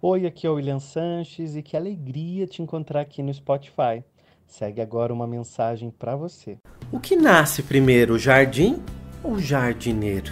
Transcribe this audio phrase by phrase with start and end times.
[0.00, 4.04] Oi, aqui é o William Sanches e que alegria te encontrar aqui no Spotify.
[4.46, 6.56] Segue agora uma mensagem para você.
[6.92, 8.80] O que nasce primeiro, o jardim
[9.24, 10.30] ou o jardineiro?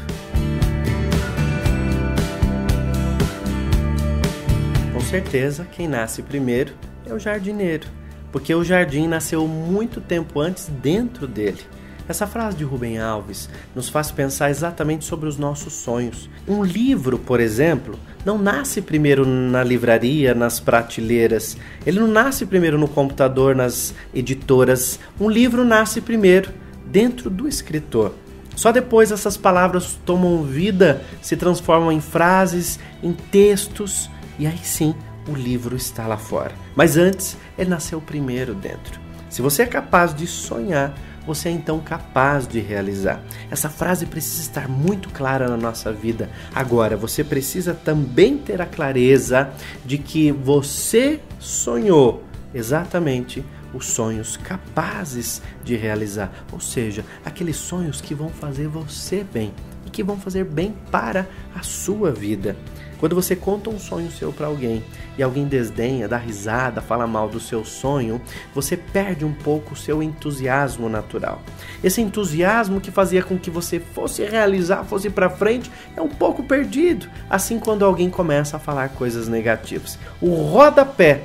[4.93, 6.73] Com certeza, quem nasce primeiro
[7.05, 7.89] é o jardineiro,
[8.31, 11.65] porque o jardim nasceu muito tempo antes dentro dele.
[12.09, 16.31] Essa frase de Rubem Alves nos faz pensar exatamente sobre os nossos sonhos.
[16.47, 21.57] Um livro, por exemplo, não nasce primeiro na livraria, nas prateleiras.
[21.85, 25.01] Ele não nasce primeiro no computador, nas editoras.
[25.21, 26.51] Um livro nasce primeiro
[26.87, 28.15] dentro do escritor.
[28.55, 34.95] Só depois essas palavras tomam vida, se transformam em frases, em textos, e aí sim
[35.29, 36.53] o livro está lá fora.
[36.75, 38.99] Mas antes, ele nasceu primeiro dentro.
[39.29, 40.95] Se você é capaz de sonhar,
[41.27, 43.21] você é então capaz de realizar.
[43.51, 46.31] Essa frase precisa estar muito clara na nossa vida.
[46.55, 49.51] Agora, você precisa também ter a clareza
[49.85, 52.23] de que você sonhou
[52.55, 59.53] exatamente os sonhos capazes de realizar, ou seja, aqueles sonhos que vão fazer você bem
[59.85, 62.57] e que vão fazer bem para a sua vida.
[62.99, 64.83] Quando você conta um sonho seu para alguém
[65.19, 68.21] e alguém desdenha, dá risada, fala mal do seu sonho,
[68.55, 71.43] você perde um pouco o seu entusiasmo natural.
[71.83, 76.43] Esse entusiasmo que fazia com que você fosse realizar, fosse para frente, é um pouco
[76.43, 77.09] perdido.
[77.29, 79.99] Assim quando alguém começa a falar coisas negativas.
[80.21, 81.23] O rodapé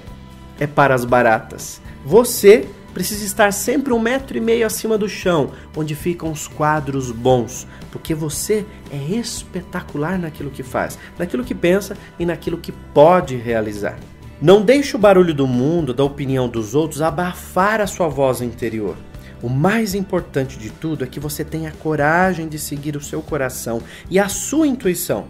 [0.59, 1.81] é para as baratas.
[2.05, 7.11] Você precisa estar sempre um metro e meio acima do chão, onde ficam os quadros
[7.11, 13.35] bons, porque você é espetacular naquilo que faz, naquilo que pensa e naquilo que pode
[13.35, 13.97] realizar.
[14.41, 18.97] Não deixe o barulho do mundo, da opinião dos outros, abafar a sua voz interior.
[19.41, 23.81] O mais importante de tudo é que você tenha coragem de seguir o seu coração
[24.09, 25.27] e a sua intuição.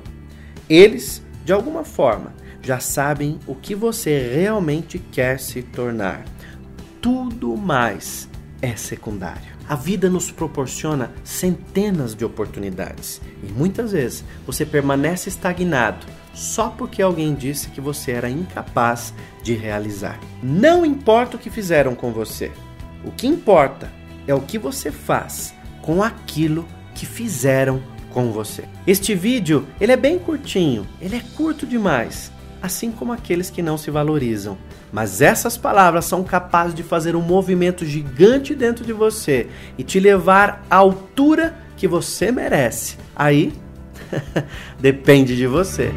[0.70, 6.24] Eles, de alguma forma, já sabem o que você realmente quer se tornar
[7.02, 8.30] tudo mais
[8.62, 9.52] é secundário.
[9.68, 17.02] A vida nos proporciona centenas de oportunidades e muitas vezes você permanece estagnado só porque
[17.02, 19.14] alguém disse que você era incapaz
[19.44, 20.20] de realizar.
[20.44, 22.52] Não importa o que fizeram com você,
[23.04, 23.92] o que importa
[24.28, 28.66] é o que você faz com aquilo que fizeram com você.
[28.86, 33.78] Este vídeo ele é bem curtinho, ele é curto demais, assim como aqueles que não
[33.78, 34.58] se valorizam.
[34.92, 40.00] Mas essas palavras são capazes de fazer um movimento gigante dentro de você e te
[40.00, 42.98] levar à altura que você merece.
[43.16, 43.54] Aí
[44.80, 45.92] depende de você.